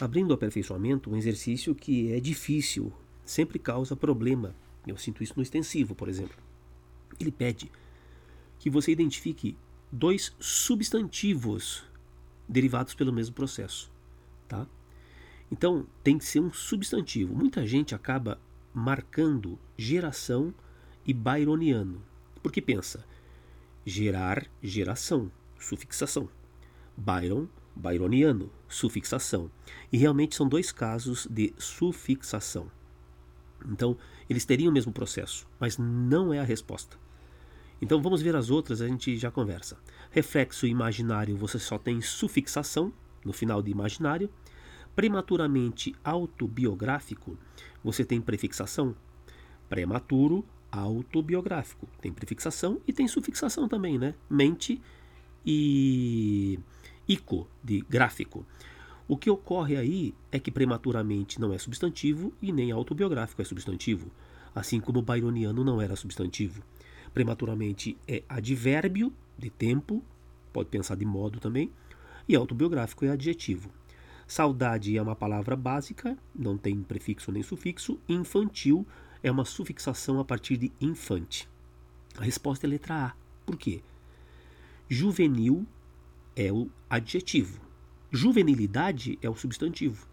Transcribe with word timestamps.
abrindo 0.00 0.30
o 0.30 0.34
aperfeiçoamento, 0.34 1.10
um 1.10 1.16
exercício 1.16 1.74
que 1.74 2.12
é 2.12 2.20
difícil, 2.20 2.92
sempre 3.24 3.58
causa 3.58 3.94
problema. 3.94 4.54
Eu 4.86 4.96
sinto 4.96 5.22
isso 5.22 5.34
no 5.36 5.42
extensivo, 5.42 5.94
por 5.94 6.08
exemplo. 6.08 6.36
Ele 7.18 7.30
pede 7.30 7.70
que 8.58 8.70
você 8.70 8.92
identifique 8.92 9.56
dois 9.92 10.34
substantivos 10.38 11.84
derivados 12.48 12.94
pelo 12.94 13.12
mesmo 13.12 13.34
processo, 13.34 13.90
tá? 14.48 14.66
Então, 15.50 15.86
tem 16.02 16.16
que 16.16 16.24
ser 16.24 16.40
um 16.40 16.52
substantivo. 16.52 17.34
Muita 17.34 17.66
gente 17.66 17.94
acaba 17.94 18.40
marcando 18.72 19.58
geração 19.76 20.54
e 21.04 21.12
byroniano, 21.12 22.02
porque 22.42 22.62
pensa 22.62 23.04
gerar, 23.84 24.46
geração, 24.62 25.30
sufixação. 25.58 26.28
Byron, 26.96 27.48
byroniano, 27.74 28.50
sufixação. 28.70 29.50
E 29.92 29.98
realmente 29.98 30.34
são 30.34 30.48
dois 30.48 30.72
casos 30.72 31.26
de 31.30 31.52
sufixação. 31.58 32.70
Então, 33.68 33.96
eles 34.28 34.46
teriam 34.46 34.70
o 34.70 34.72
mesmo 34.72 34.92
processo, 34.92 35.46
mas 35.58 35.76
não 35.76 36.32
é 36.32 36.38
a 36.38 36.44
resposta. 36.44 36.96
Então, 37.82 38.00
vamos 38.00 38.22
ver 38.22 38.34
as 38.36 38.48
outras, 38.48 38.80
a 38.80 38.86
gente 38.86 39.16
já 39.18 39.30
conversa. 39.30 39.76
Reflexo 40.10 40.66
imaginário, 40.66 41.36
você 41.36 41.58
só 41.58 41.78
tem 41.78 42.00
sufixação 42.00 42.92
no 43.24 43.32
final 43.32 43.62
de 43.62 43.70
imaginário. 43.70 44.30
Prematuramente 44.94 45.94
autobiográfico, 46.02 47.36
você 47.82 48.04
tem 48.04 48.20
prefixação. 48.20 48.94
Prematuro, 49.68 50.44
autobiográfico. 50.70 51.88
Tem 52.00 52.12
prefixação 52.12 52.80
e 52.86 52.92
tem 52.92 53.08
sufixação 53.08 53.68
também, 53.68 53.98
né? 53.98 54.14
Mente 54.28 54.80
e 55.44 56.58
ico, 57.10 57.48
de 57.60 57.80
gráfico. 57.80 58.46
O 59.08 59.16
que 59.16 59.28
ocorre 59.28 59.76
aí 59.76 60.14
é 60.30 60.38
que 60.38 60.52
prematuramente 60.52 61.40
não 61.40 61.52
é 61.52 61.58
substantivo 61.58 62.32
e 62.40 62.52
nem 62.52 62.70
autobiográfico 62.70 63.42
é 63.42 63.44
substantivo, 63.44 64.12
assim 64.54 64.80
como 64.80 65.02
byroniano 65.02 65.64
não 65.64 65.82
era 65.82 65.96
substantivo. 65.96 66.62
Prematuramente 67.12 67.98
é 68.06 68.22
advérbio 68.28 69.12
de 69.36 69.50
tempo, 69.50 70.04
pode 70.52 70.68
pensar 70.68 70.94
de 70.94 71.04
modo 71.04 71.40
também, 71.40 71.72
e 72.28 72.36
autobiográfico 72.36 73.04
é 73.04 73.08
adjetivo. 73.08 73.72
Saudade 74.24 74.96
é 74.96 75.02
uma 75.02 75.16
palavra 75.16 75.56
básica, 75.56 76.16
não 76.32 76.56
tem 76.56 76.80
prefixo 76.80 77.32
nem 77.32 77.42
sufixo. 77.42 77.98
Infantil 78.08 78.86
é 79.20 79.32
uma 79.32 79.44
sufixação 79.44 80.20
a 80.20 80.24
partir 80.24 80.56
de 80.56 80.70
infante. 80.80 81.48
A 82.16 82.22
resposta 82.22 82.64
é 82.64 82.68
letra 82.68 83.06
A. 83.06 83.14
Por 83.44 83.56
quê? 83.56 83.82
Juvenil 84.88 85.66
é 86.36 86.52
o 86.52 86.68
adjetivo. 86.88 87.60
Juvenilidade 88.10 89.18
é 89.22 89.30
o 89.30 89.36
substantivo. 89.36 90.06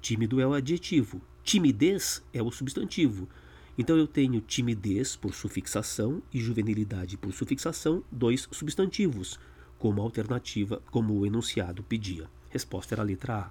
Tímido 0.00 0.40
é 0.40 0.46
o 0.46 0.52
adjetivo. 0.52 1.20
Timidez 1.42 2.22
é 2.32 2.42
o 2.42 2.50
substantivo. 2.50 3.28
Então 3.76 3.96
eu 3.96 4.06
tenho 4.06 4.40
timidez 4.40 5.16
por 5.16 5.34
sufixação 5.34 6.22
e 6.32 6.40
juvenilidade 6.40 7.16
por 7.16 7.32
sufixação, 7.32 8.04
dois 8.10 8.48
substantivos, 8.52 9.38
como 9.78 10.00
alternativa, 10.00 10.80
como 10.90 11.14
o 11.14 11.26
enunciado 11.26 11.82
pedia. 11.82 12.28
Resposta 12.50 12.94
era 12.94 13.02
a 13.02 13.04
letra 13.04 13.36
A. 13.36 13.50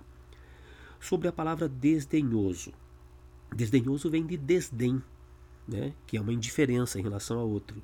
Sobre 1.00 1.28
a 1.28 1.32
palavra 1.32 1.68
desdenhoso. 1.68 2.72
Desdenhoso 3.54 4.10
vem 4.10 4.26
de 4.26 4.38
desdém, 4.38 5.02
né? 5.68 5.94
que 6.08 6.16
é 6.16 6.22
uma 6.22 6.34
indiferença 6.34 6.98
em 6.98 7.04
relação 7.04 7.40
a 7.40 7.44
outro. 7.44 7.84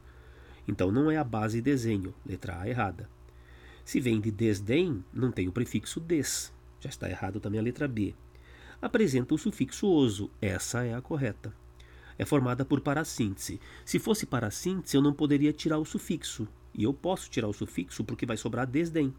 Então 0.68 0.92
não 0.92 1.12
é 1.12 1.18
a 1.18 1.24
base 1.24 1.62
desenho, 1.62 2.14
letra 2.26 2.60
A 2.62 2.70
errada. 2.70 3.10
Se 3.90 4.00
vem 4.00 4.22
de 4.22 4.30
desdém, 4.30 5.04
não 5.12 5.32
tem 5.32 5.48
o 5.48 5.52
prefixo 5.52 6.00
des, 6.00 6.54
já 6.80 6.90
está 6.90 7.10
errado 7.10 7.40
também 7.40 7.60
a 7.60 7.64
letra 7.64 7.88
B. 7.88 8.14
Apresenta 8.80 9.34
o 9.34 9.38
sufixo 9.40 9.88
oso, 9.88 10.30
essa 10.40 10.86
é 10.86 10.94
a 10.94 11.02
correta. 11.02 11.52
É 12.16 12.24
formada 12.24 12.64
por 12.64 12.82
parassíntese. 12.82 13.60
Se 13.84 13.98
fosse 13.98 14.28
parassíntese, 14.28 14.96
eu 14.96 15.02
não 15.02 15.12
poderia 15.12 15.52
tirar 15.52 15.80
o 15.80 15.86
sufixo. 15.86 16.48
E 16.72 16.84
eu 16.84 16.94
posso 16.94 17.32
tirar 17.32 17.48
o 17.48 17.52
sufixo 17.52 18.04
porque 18.04 18.28
vai 18.28 18.38
sobrar 18.38 18.68
desdém 18.68 19.12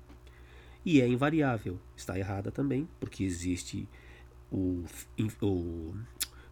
e 0.85 1.01
é 1.01 1.09
invariável. 1.09 1.77
Está 1.97 2.17
errada 2.17 2.53
também, 2.53 2.89
porque 3.01 3.25
existe 3.25 3.89
o, 4.53 4.85
o 5.43 5.97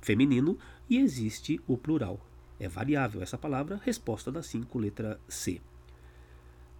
feminino 0.01 0.59
e 0.91 0.99
existe 0.99 1.61
o 1.69 1.79
plural. 1.79 2.21
É 2.59 2.67
variável 2.67 3.23
essa 3.23 3.39
palavra, 3.39 3.81
resposta 3.85 4.33
da 4.33 4.43
5, 4.43 4.77
letra 4.77 5.21
C. 5.29 5.61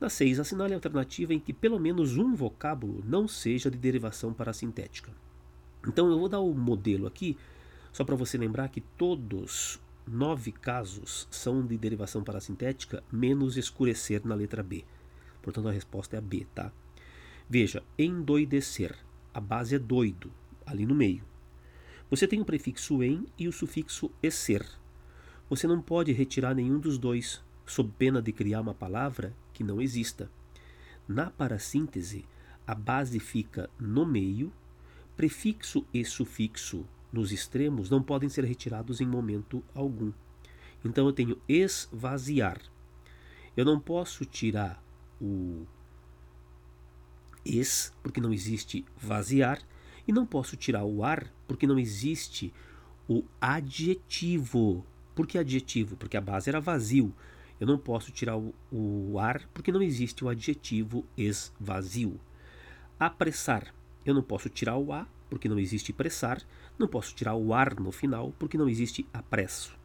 Na 0.01 0.09
6, 0.09 0.39
assinale 0.39 0.75
a 0.75 0.77
alternativa 0.77 1.35
em 1.35 1.41
que 1.41 1.53
pelo 1.53 1.79
menos 1.79 2.17
um 2.17 2.35
vocábulo 2.35 3.03
não 3.05 3.27
seja 3.27 3.71
de 3.71 3.77
derivação 3.77 4.33
parasintética. 4.33 5.13
Então 5.87 6.11
eu 6.11 6.19
vou 6.19 6.29
dar 6.29 6.39
o 6.39 6.53
um 6.53 6.55
modelo 6.55 7.07
aqui, 7.07 7.37
só 7.93 8.05
para 8.05 8.15
você 8.15 8.39
lembrar 8.39 8.69
que 8.69 8.81
todos 8.81 9.81
nove 10.07 10.53
casos 10.53 11.27
são 11.31 11.67
de 11.67 11.77
derivação 11.77 12.23
parasintética, 12.23 13.03
menos 13.11 13.57
escurecer 13.57 14.25
na 14.25 14.35
letra 14.35 14.63
B. 14.63 14.85
Portanto, 15.43 15.69
a 15.69 15.73
resposta 15.73 16.17
é 16.17 16.19
a 16.19 16.23
B, 16.23 16.47
tá? 16.55 16.73
Veja, 17.49 17.83
endoidecer. 17.99 18.97
A 19.35 19.41
base 19.41 19.75
é 19.75 19.79
doido, 19.79 20.31
ali 20.67 20.87
no 20.87 20.95
meio. 20.95 21.23
Você 22.11 22.27
tem 22.27 22.41
o 22.41 22.45
prefixo 22.45 23.03
em 23.03 23.27
e 23.39 23.49
o 23.49 23.53
sufixo 23.53 24.11
esser. 24.23 24.65
Você 25.51 25.67
não 25.67 25.81
pode 25.81 26.13
retirar 26.13 26.55
nenhum 26.55 26.79
dos 26.79 26.99
dois, 26.99 27.43
sob 27.67 27.93
pena 27.99 28.23
de 28.23 28.33
criar 28.33 28.61
uma 28.61 28.75
palavra 28.75 29.35
que 29.59 29.65
não 29.65 29.83
exista. 29.83 30.31
Na 31.09 31.31
parassíntese, 31.31 32.25
a 32.65 32.77
base 32.77 33.19
fica 33.19 33.69
no 33.77 34.07
meio, 34.07 34.53
prefixo 35.17 35.85
e 35.93 36.05
sufixo 36.05 36.87
nos 37.13 37.33
extremos 37.33 37.91
não 37.91 38.01
podem 38.01 38.29
ser 38.29 38.45
retirados 38.45 39.01
em 39.01 39.07
momento 39.07 39.65
algum. 39.75 40.13
Então 40.85 41.07
eu 41.07 41.13
tenho 41.13 41.41
esvaziar. 41.49 42.61
Eu 43.57 43.65
não 43.65 43.81
posso 43.81 44.25
tirar 44.25 44.81
o 45.21 45.67
es, 47.45 47.93
porque 48.01 48.21
não 48.21 48.33
existe 48.33 48.85
vaziar, 48.97 49.61
e 50.07 50.13
não 50.13 50.25
posso 50.25 50.57
tirar 50.57 50.85
o 50.85 51.03
ar, 51.03 51.33
porque 51.49 51.67
não 51.67 51.81
existe 51.81 52.55
o 53.09 53.25
adjetivo. 53.41 54.87
Por 55.17 55.27
que 55.27 55.37
adjetivo? 55.37 55.97
Porque 55.97 56.17
a 56.17 56.21
base 56.21 56.49
era 56.49 56.61
vazio. 56.61 57.13
Eu 57.61 57.67
não 57.67 57.79
posso 57.79 58.13
tirar 58.13 58.37
o, 58.37 58.55
o 58.71 59.19
ar, 59.19 59.49
porque 59.53 59.73
não 59.73 59.83
existe 59.83 60.25
o 60.25 60.29
adjetivo 60.29 61.05
esvazio. 61.17 62.21
Apressar. 62.99 63.75
Eu 64.05 64.15
não 64.15 64.23
posso 64.23 64.49
tirar 64.49 64.77
o 64.77 64.93
a, 64.93 65.07
porque 65.29 65.49
não 65.49 65.59
existe 65.59 65.93
pressar. 65.93 66.41
Não 66.79 66.87
posso 66.87 67.15
tirar 67.15 67.35
o 67.35 67.53
ar 67.53 67.79
no 67.81 67.91
final, 67.91 68.33
porque 68.39 68.57
não 68.57 68.69
existe 68.69 69.07
apresso. 69.13 69.77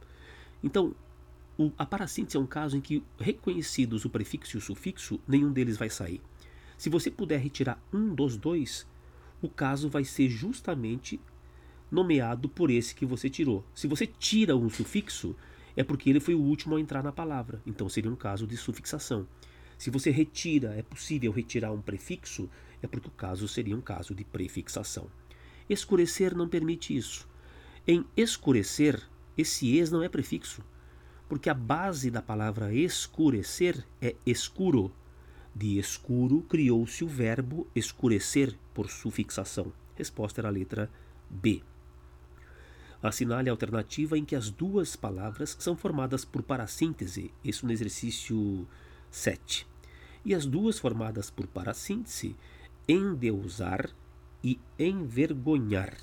Então, 0.64 0.96
o, 1.58 1.72
a 1.78 1.86
parassíntese 1.86 2.38
é 2.38 2.40
um 2.40 2.46
caso 2.46 2.78
em 2.78 2.82
que, 2.82 3.04
reconhecidos 3.20 4.06
o 4.06 4.10
prefixo 4.10 4.58
e 4.58 4.60
o 4.60 4.62
sufixo, 4.62 5.20
nenhum 5.28 5.52
deles 5.52 5.78
vai 5.78 5.90
sair. 5.90 6.22
Se 6.78 6.90
você 6.90 7.10
puder 7.10 7.40
retirar 7.40 7.82
um 7.92 8.14
dos 8.14 8.38
dois, 8.38 8.88
o 9.42 9.50
caso 9.50 9.90
vai 9.90 10.04
ser 10.04 10.30
justamente 10.30 11.20
nomeado 11.92 12.50
por 12.50 12.72
esse 12.72 12.96
que 12.96 13.06
você 13.06 13.30
tirou. 13.30 13.64
Se 13.74 13.88
você 13.88 14.08
tira 14.08 14.56
um 14.56 14.70
sufixo, 14.70 15.36
é 15.76 15.84
porque 15.84 16.10
ele 16.10 16.20
foi 16.20 16.36
o 16.36 16.42
último 16.42 16.76
a 16.76 16.82
entrar 16.82 17.04
na 17.04 17.12
palavra, 17.12 17.62
então 17.66 17.90
seria 17.90 18.12
um 18.12 18.16
caso 18.16 18.46
de 18.46 18.56
sufixação. 18.58 19.28
Se 19.78 19.90
você 19.90 20.12
retira, 20.12 20.76
é 20.76 20.82
possível 20.82 21.32
retirar 21.32 21.72
um 21.72 21.82
prefixo, 21.82 22.50
é 22.82 22.88
porque 22.88 23.08
o 23.08 23.12
caso 23.12 23.48
seria 23.48 23.76
um 23.76 23.82
caso 23.82 24.14
de 24.14 24.24
prefixação. 24.24 25.08
Escurecer 25.70 26.36
não 26.36 26.48
permite 26.48 26.96
isso. 26.96 27.28
Em 27.88 28.06
escurecer, 28.16 29.02
esse 29.38 29.78
es 29.78 29.92
não 29.92 30.04
é 30.04 30.10
prefixo, 30.10 30.64
porque 31.28 31.50
a 31.50 31.54
base 31.54 32.12
da 32.12 32.22
palavra 32.22 32.74
escurecer 32.74 33.86
é 34.02 34.16
escuro, 34.26 34.94
de 35.56 35.78
escuro 35.78 36.42
criou-se 36.44 37.04
o 37.04 37.08
verbo 37.08 37.68
escurecer 37.76 38.58
por 38.74 38.90
sufixação. 38.90 39.72
Resposta 39.96 40.42
era 40.42 40.48
a 40.48 40.52
letra 40.52 40.90
B. 41.30 41.62
Assinale 43.04 43.50
a 43.50 43.52
alternativa 43.52 44.18
em 44.18 44.24
que 44.24 44.34
as 44.34 44.50
duas 44.50 44.96
palavras 44.96 45.58
são 45.60 45.76
formadas 45.76 46.24
por 46.24 46.42
parassíntese, 46.42 47.34
isso 47.44 47.66
no 47.66 47.74
exercício 47.74 48.66
7. 49.12 49.68
E 50.24 50.34
as 50.34 50.46
duas 50.46 50.80
formadas 50.80 51.30
por 51.30 51.46
parassíntese, 51.46 52.34
endeusar 52.88 53.90
e 54.42 54.58
envergonhar. 54.80 55.98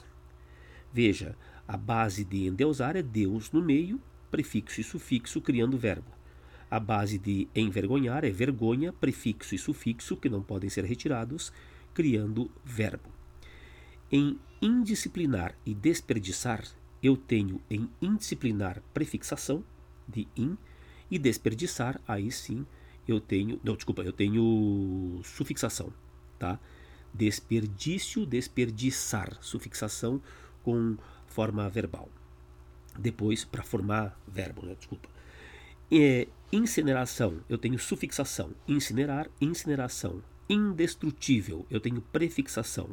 Veja, 0.93 1.35
a 1.67 1.77
base 1.79 2.23
de 2.23 2.47
endeusar 2.47 2.97
é 2.97 3.03
Deus 3.03 3.51
no 3.51 3.63
meio, 3.63 3.99
prefixo 4.31 4.83
e 4.83 4.85
sufixo 4.85 5.41
criando 5.41 5.79
verbo. 5.79 6.13
A 6.71 6.79
base 6.79 7.19
de 7.19 7.49
envergonhar 7.55 8.25
é 8.25 8.31
vergonha, 8.31 8.93
prefixo 8.93 9.55
e 9.55 9.59
sufixo 9.59 10.19
que 10.19 10.29
não 10.29 10.43
podem 10.43 10.69
ser 10.69 10.85
retirados, 10.85 11.51
criando 11.95 12.51
verbo. 12.63 13.09
Em 14.13 14.39
indisciplinar 14.61 15.55
e 15.65 15.73
desperdiçar, 15.73 16.63
eu 17.03 17.17
tenho 17.17 17.61
em 17.71 17.89
indisciplinar 18.01 18.83
prefixação 18.93 19.65
de 20.07 20.29
in 20.37 20.57
e 21.11 21.19
desperdiçar, 21.19 22.01
aí 22.07 22.31
sim 22.31 22.67
eu 23.07 23.21
tenho, 23.21 23.61
não, 23.65 23.75
desculpa, 23.75 24.03
eu 24.03 24.13
tenho 24.13 25.21
sufixação, 25.25 25.93
tá? 26.39 26.59
Desperdício, 27.13 28.25
desperdiçar, 28.25 29.37
sufixação 29.41 30.23
com 30.63 30.97
forma 31.27 31.69
verbal. 31.69 32.09
Depois, 32.99 33.45
para 33.45 33.63
formar 33.63 34.19
verbo, 34.29 34.65
né? 34.65 34.75
desculpa. 34.77 35.09
É, 35.91 36.29
incineração, 36.53 37.41
eu 37.49 37.59
tenho 37.59 37.79
sufixação. 37.79 38.53
Incinerar, 38.69 39.29
incineração. 39.41 40.23
Indestrutível, 40.49 41.67
eu 41.71 41.81
tenho 41.81 42.01
prefixação. 42.01 42.91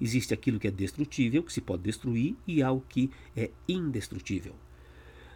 Existe 0.00 0.32
aquilo 0.32 0.58
que 0.60 0.68
é 0.68 0.70
destrutível, 0.70 1.42
que 1.42 1.52
se 1.52 1.60
pode 1.60 1.82
destruir, 1.82 2.36
e 2.46 2.62
algo 2.62 2.84
que 2.88 3.10
é 3.36 3.50
indestrutível. 3.68 4.54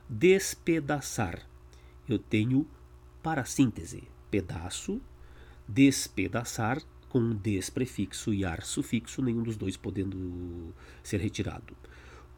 Despedaçar, 0.09 1.47
eu 2.09 2.19
tenho 2.19 2.67
parasíntese. 3.23 4.05
Pedaço, 4.31 5.01
despedaçar, 5.69 6.83
com 7.09 7.35
desprefixo 7.35 8.33
e 8.33 8.45
ar 8.45 8.63
sufixo, 8.63 9.21
nenhum 9.21 9.43
dos 9.43 9.57
dois 9.57 9.77
podendo 9.77 10.75
ser 11.03 11.21
retirado. 11.21 11.77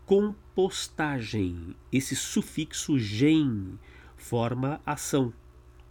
Compostagem, 0.05 1.77
esse 1.93 2.17
sufixo 2.17 2.99
gen 2.99 3.79
forma 4.17 4.81
ação, 4.85 5.33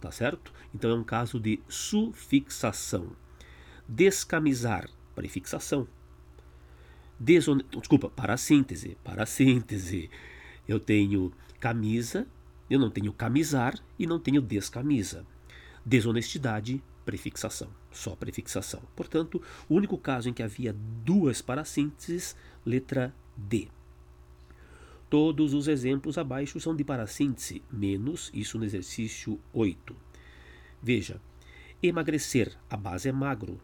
tá 0.00 0.10
certo? 0.10 0.52
Então 0.74 0.90
é 0.90 0.94
um 0.94 1.02
caso 1.02 1.40
de 1.40 1.60
sufixação. 1.68 3.16
Descamisar, 3.88 4.90
prefixação. 5.14 5.88
Desculpa, 7.18 8.08
para 8.10 8.36
síntese, 8.36 8.96
para 9.04 9.24
síntese. 9.26 10.10
Eu 10.66 10.80
tenho 10.80 11.32
camisa, 11.60 12.26
eu 12.68 12.78
não 12.78 12.90
tenho 12.90 13.12
camisar 13.12 13.78
e 13.98 14.06
não 14.06 14.18
tenho 14.18 14.42
descamisa. 14.42 15.26
Desonestidade, 15.84 16.82
prefixação, 17.04 17.68
só 17.90 18.16
prefixação. 18.16 18.82
Portanto, 18.96 19.40
o 19.68 19.74
único 19.74 19.98
caso 19.98 20.28
em 20.28 20.32
que 20.32 20.42
havia 20.42 20.74
duas 21.04 21.40
parasínteses, 21.42 22.34
letra 22.64 23.14
D. 23.36 23.68
Todos 25.08 25.54
os 25.54 25.68
exemplos 25.68 26.18
abaixo 26.18 26.58
são 26.58 26.74
de 26.74 26.82
parassíntese, 26.82 27.62
menos 27.70 28.30
isso 28.34 28.58
no 28.58 28.64
exercício 28.64 29.38
8. 29.52 29.94
Veja, 30.82 31.20
emagrecer, 31.82 32.56
a 32.68 32.76
base 32.76 33.08
é 33.08 33.12
magro. 33.12 33.60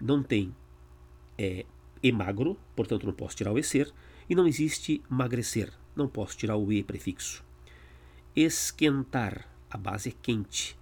Não 0.00 0.22
tem 0.22 0.54
é, 1.36 1.64
emagro, 2.06 2.58
portanto 2.76 3.06
não 3.06 3.14
posso 3.14 3.34
tirar 3.34 3.52
o 3.52 3.58
ecer, 3.58 3.90
e 4.28 4.34
não 4.34 4.46
existe 4.46 5.02
magrecer, 5.08 5.72
não 5.96 6.06
posso 6.06 6.36
tirar 6.36 6.56
o 6.56 6.70
e 6.70 6.82
prefixo. 6.82 7.42
Esquentar, 8.36 9.48
a 9.70 9.78
base 9.78 10.10
é 10.10 10.12
quente. 10.20 10.78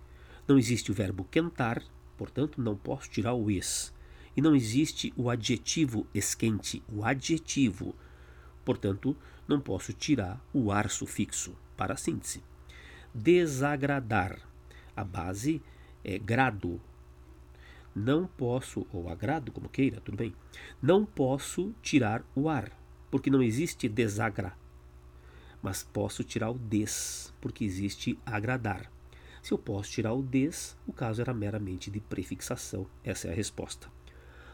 Não 0.49 0.59
existe 0.59 0.91
o 0.91 0.95
verbo 0.95 1.25
quentar, 1.31 1.83
portanto 2.19 2.61
não 2.61 2.77
posso 2.77 3.09
tirar 3.09 3.35
o 3.35 3.51
es. 3.51 3.95
E 4.37 4.41
não 4.41 4.57
existe 4.57 5.13
o 5.17 5.31
adjetivo 5.31 6.07
esquente, 6.13 6.83
o 6.93 7.05
adjetivo. 7.05 7.95
Portanto, 8.65 9.17
não 9.47 9.61
posso 9.61 9.93
tirar 9.93 10.43
o 10.53 10.73
ar 10.73 10.91
sufixo 10.91 11.55
para 11.77 11.95
a 11.95 11.97
síntese. 11.97 12.43
Desagradar. 13.15 14.41
A 14.97 15.05
base 15.05 15.61
é 16.03 16.19
grado. 16.19 16.81
Não 17.95 18.27
posso, 18.27 18.87
ou 18.93 19.09
agrado, 19.09 19.53
como 19.53 19.69
queira, 19.69 20.01
tudo 20.01 20.17
bem. 20.17 20.35
Não 20.81 21.05
posso 21.05 21.75
tirar 21.83 22.25
o 22.35 22.49
ar, 22.49 22.73
porque 23.11 23.31
não 23.31 23.43
existe 23.43 23.89
desagra. 23.89 24.57
Mas 25.63 25.83
posso 25.83 26.25
tirar 26.25 26.51
o 26.51 26.59
des, 26.59 27.33
porque 27.41 27.65
existe 27.65 28.19
agradar. 28.25 28.91
Se 29.43 29.53
eu 29.53 29.59
posso 29.59 29.91
tirar 29.91 30.15
o 30.15 30.23
des, 30.23 30.77
o 30.87 30.93
caso 30.93 31.21
era 31.21 31.35
meramente 31.35 31.91
de 31.91 32.01
prefixação. 32.01 32.87
Essa 33.05 33.29
é 33.29 33.33
a 33.33 33.35
resposta. 33.35 33.89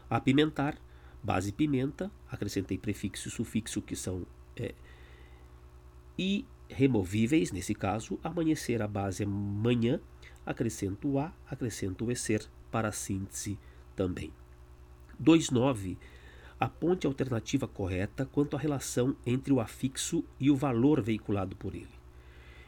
Apimentar, 0.09 0.77
base 1.23 1.51
pimenta, 1.51 2.11
acrescentei 2.29 2.77
prefixo 2.77 3.29
e 3.29 3.31
sufixo 3.31 3.81
que 3.81 3.95
são 3.95 4.25
é, 4.55 4.73
irremovíveis, 6.17 7.51
nesse 7.51 7.73
caso, 7.73 8.19
amanhecer 8.23 8.81
a 8.81 8.87
base 8.87 9.23
é 9.23 9.25
manhã, 9.25 10.01
acrescento 10.45 11.17
a, 11.17 11.33
acrescento 11.49 12.05
o 12.05 12.11
ecer 12.11 12.49
para 12.71 12.89
a 12.89 12.91
síntese 12.91 13.57
também. 13.95 14.31
2.9. 15.21 15.97
Aponte 16.59 17.07
a 17.07 17.09
alternativa 17.09 17.67
correta 17.67 18.25
quanto 18.25 18.55
à 18.55 18.59
relação 18.59 19.15
entre 19.25 19.53
o 19.53 19.59
afixo 19.59 20.23
e 20.39 20.51
o 20.51 20.55
valor 20.55 21.01
veiculado 21.01 21.55
por 21.55 21.73
ele. 21.73 21.89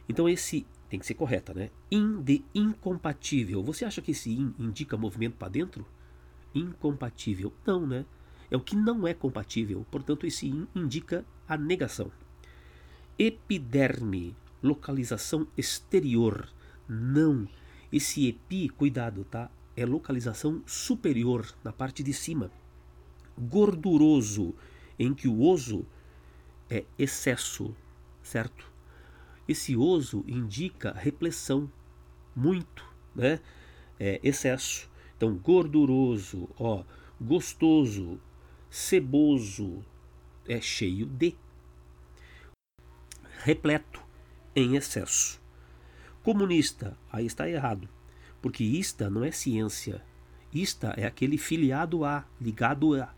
Então 0.08 0.28
esse 0.28 0.66
tem 0.88 1.00
que 1.00 1.06
ser 1.06 1.14
correta, 1.14 1.54
né? 1.54 1.70
In 1.90 2.22
de 2.22 2.44
incompatível. 2.54 3.62
Você 3.62 3.84
acha 3.84 4.02
que 4.02 4.10
esse 4.10 4.30
in 4.30 4.54
indica 4.58 4.96
movimento 4.96 5.36
para 5.36 5.48
dentro? 5.48 5.86
Incompatível. 6.54 7.52
Não, 7.66 7.86
né? 7.86 8.04
É 8.50 8.56
o 8.56 8.60
que 8.60 8.76
não 8.76 9.08
é 9.08 9.14
compatível. 9.14 9.86
Portanto, 9.90 10.26
esse 10.26 10.46
in 10.46 10.68
indica 10.74 11.24
a 11.48 11.56
negação. 11.56 12.12
Epiderme, 13.18 14.36
localização 14.62 15.46
exterior. 15.56 16.46
Não. 16.86 17.48
Esse 17.90 18.28
epi, 18.28 18.68
cuidado, 18.68 19.24
tá? 19.24 19.50
É 19.76 19.86
localização 19.86 20.62
superior, 20.66 21.46
na 21.64 21.72
parte 21.72 22.02
de 22.02 22.12
cima. 22.12 22.50
Gorduroso, 23.38 24.54
em 24.98 25.14
que 25.14 25.26
o 25.26 25.42
oso 25.42 25.86
é 26.68 26.84
excesso, 26.98 27.74
certo? 28.22 28.70
Esse 29.48 29.76
oso 29.76 30.24
indica 30.26 30.92
repressão, 30.92 31.70
muito, 32.34 32.84
né? 33.14 33.40
É, 33.98 34.20
excesso. 34.22 34.90
Então, 35.16 35.36
gorduroso, 35.36 36.48
ó, 36.58 36.84
gostoso, 37.20 38.20
ceboso, 38.70 39.84
é 40.48 40.60
cheio 40.60 41.06
de. 41.06 41.36
Repleto, 43.44 44.02
em 44.54 44.76
excesso. 44.76 45.40
Comunista, 46.22 46.96
aí 47.10 47.26
está 47.26 47.48
errado, 47.48 47.88
porque 48.42 48.64
ista 48.64 49.08
não 49.08 49.24
é 49.24 49.30
ciência. 49.30 50.02
Ista 50.52 50.92
é 50.96 51.06
aquele 51.06 51.38
filiado 51.38 52.04
a, 52.04 52.26
ligado 52.40 52.94
a. 53.00 53.14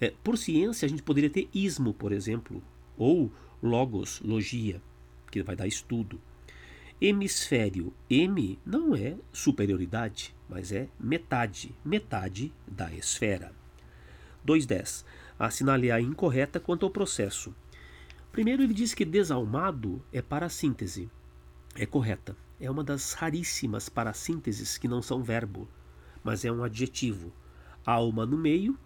É, 0.00 0.12
por 0.22 0.38
ciência, 0.38 0.86
a 0.86 0.88
gente 0.88 1.02
poderia 1.02 1.30
ter 1.30 1.48
ismo, 1.52 1.94
por 1.94 2.12
exemplo, 2.12 2.62
ou 2.96 3.32
logos, 3.62 4.20
logia 4.20 4.80
que 5.30 5.42
vai 5.42 5.56
dar 5.56 5.66
estudo. 5.66 6.20
Hemisfério 7.00 7.92
M 8.08 8.58
não 8.64 8.94
é 8.94 9.16
superioridade, 9.32 10.34
mas 10.48 10.70
é 10.70 10.88
metade, 11.00 11.74
metade 11.84 12.52
da 12.66 12.92
esfera. 12.92 13.52
2.10. 14.46 15.04
Assinale 15.38 15.90
a 15.90 16.00
incorreta 16.00 16.60
quanto 16.60 16.86
ao 16.86 16.90
processo. 16.90 17.52
Primeiro, 18.30 18.62
ele 18.62 18.74
diz 18.74 18.94
que 18.94 19.04
desalmado 19.04 20.00
é 20.12 20.22
parassíntese. 20.22 21.10
É 21.74 21.84
correta. 21.84 22.36
É 22.64 22.70
uma 22.70 22.82
das 22.82 23.12
raríssimas 23.12 23.90
parasínteses 23.90 24.78
que 24.78 24.88
não 24.88 25.02
são 25.02 25.22
verbo, 25.22 25.68
mas 26.22 26.46
é 26.46 26.50
um 26.50 26.64
adjetivo. 26.64 27.30
Alma 27.84 28.24
no 28.24 28.38
meio, 28.38 28.78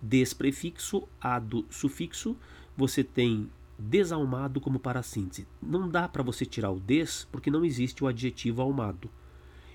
desprefixo, 0.00 1.08
ado 1.20 1.66
sufixo, 1.68 2.36
você 2.76 3.02
tem 3.02 3.50
desalmado 3.76 4.60
como 4.60 4.78
parassíntese. 4.78 5.44
Não 5.60 5.88
dá 5.88 6.06
para 6.06 6.22
você 6.22 6.46
tirar 6.46 6.70
o 6.70 6.78
des 6.78 7.26
porque 7.32 7.50
não 7.50 7.64
existe 7.64 8.04
o 8.04 8.06
adjetivo 8.06 8.62
almado. 8.62 9.10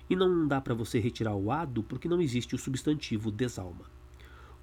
E 0.09 0.15
não 0.15 0.47
dá 0.47 0.61
para 0.61 0.73
você 0.73 0.97
retirar 0.97 1.35
o 1.35 1.51
ado 1.51 1.83
porque 1.83 2.07
não 2.07 2.21
existe 2.21 2.55
o 2.55 2.57
substantivo 2.57 3.29
desalma. 3.29 3.83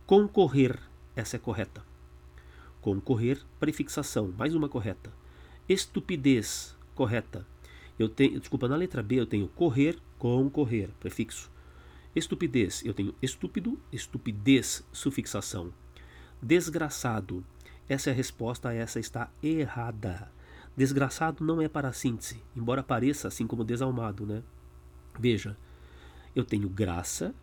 Concorrer, 0.06 0.80
essa 1.14 1.36
é 1.36 1.38
correta. 1.38 1.84
Concorrer, 2.80 3.38
prefixação, 3.60 4.32
mais 4.38 4.54
uma 4.54 4.66
correta. 4.66 5.12
Estupidez, 5.68 6.74
correta. 6.94 7.46
Eu 7.98 8.08
tenho, 8.08 8.38
desculpa, 8.38 8.68
na 8.68 8.76
letra 8.76 9.02
B 9.02 9.16
eu 9.16 9.26
tenho 9.26 9.48
correr, 9.48 9.98
concorrer, 10.18 10.90
prefixo. 11.00 11.50
Estupidez, 12.14 12.84
eu 12.84 12.94
tenho 12.94 13.14
estúpido, 13.20 13.78
estupidez, 13.92 14.86
sufixação. 14.92 15.72
Desgraçado, 16.40 17.44
essa 17.88 18.10
é 18.10 18.12
a 18.12 18.16
resposta, 18.16 18.72
essa 18.72 19.00
está 19.00 19.30
errada. 19.42 20.30
Desgraçado 20.76 21.44
não 21.44 21.60
é 21.60 21.68
para 21.68 21.92
síntese, 21.92 22.40
embora 22.56 22.82
pareça 22.82 23.26
assim 23.26 23.46
como 23.46 23.64
desalmado, 23.64 24.24
né? 24.24 24.42
Veja, 25.18 25.56
eu 26.36 26.44
tenho 26.44 26.68
graça, 26.68 27.34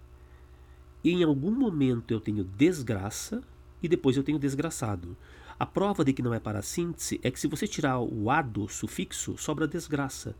e 1.04 1.12
em 1.12 1.24
algum 1.24 1.52
momento 1.52 2.12
eu 2.12 2.22
tenho 2.22 2.44
desgraça, 2.44 3.44
e 3.84 3.88
depois 3.88 4.16
eu 4.16 4.24
tenho 4.24 4.40
desgraçado. 4.40 5.18
A 5.58 5.66
prova 5.66 6.04
de 6.04 6.14
que 6.14 6.22
não 6.22 6.34
é 6.34 6.40
para 6.40 6.62
síntese 6.62 7.20
é 7.24 7.32
que 7.32 7.40
se 7.40 7.48
você 7.48 7.68
tirar 7.68 8.00
o 8.00 8.30
ado 8.30 8.68
sufixo, 8.68 9.38
sobra 9.38 9.68
desgraça. 9.68 10.36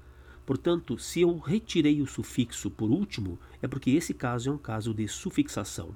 Portanto, 0.46 0.98
se 0.98 1.22
eu 1.22 1.38
retirei 1.38 2.02
o 2.02 2.08
sufixo 2.08 2.70
por 2.70 2.92
último, 2.92 3.40
é 3.62 3.68
porque 3.68 3.92
esse 3.92 4.14
caso 4.14 4.50
é 4.50 4.52
um 4.52 4.58
caso 4.58 4.94
de 4.94 5.08
sufixação. 5.08 5.96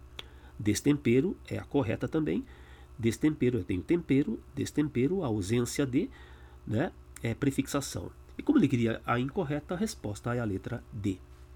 Destempero 0.58 1.38
é 1.48 1.58
a 1.58 1.64
correta 1.64 2.08
também, 2.08 2.46
Destempero, 3.00 3.60
eu 3.60 3.64
tenho 3.64 3.82
tempero, 3.82 4.38
destempero, 4.54 5.24
ausência 5.24 5.86
de, 5.86 6.10
né, 6.68 6.92
é 7.24 7.34
prefixação. 7.34 8.12
E 8.38 8.44
como 8.44 8.60
ele 8.60 8.68
queria 8.68 9.02
a 9.06 9.18
incorreta, 9.18 9.74
a 9.74 9.78
resposta 9.78 10.36
é 10.36 10.40
a 10.42 10.44
letra 10.44 10.84
D. 10.92 11.18